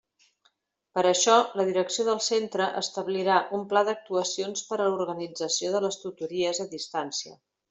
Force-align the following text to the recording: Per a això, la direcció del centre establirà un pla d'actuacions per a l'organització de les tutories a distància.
Per 0.97 1.01
a 1.01 1.09
això, 1.09 1.35
la 1.59 1.65
direcció 1.67 2.05
del 2.07 2.21
centre 2.27 2.69
establirà 2.81 3.37
un 3.59 3.67
pla 3.75 3.85
d'actuacions 3.91 4.65
per 4.71 4.81
a 4.81 4.89
l'organització 4.95 5.75
de 5.77 5.85
les 5.89 6.01
tutories 6.07 6.65
a 6.67 6.71
distància. 6.79 7.39